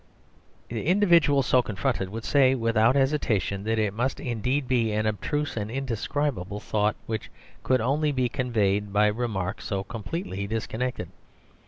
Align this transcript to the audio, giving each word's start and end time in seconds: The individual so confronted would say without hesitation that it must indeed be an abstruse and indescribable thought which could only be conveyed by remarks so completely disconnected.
The 0.69 0.87
individual 0.87 1.43
so 1.43 1.61
confronted 1.61 2.09
would 2.09 2.23
say 2.23 2.55
without 2.55 2.95
hesitation 2.95 3.65
that 3.65 3.77
it 3.77 3.93
must 3.93 4.19
indeed 4.19 4.67
be 4.67 4.91
an 4.93 5.05
abstruse 5.05 5.55
and 5.55 5.69
indescribable 5.69 6.59
thought 6.59 6.95
which 7.05 7.29
could 7.61 7.81
only 7.81 8.11
be 8.11 8.27
conveyed 8.27 8.91
by 8.91 9.05
remarks 9.09 9.65
so 9.65 9.83
completely 9.83 10.47
disconnected. 10.47 11.09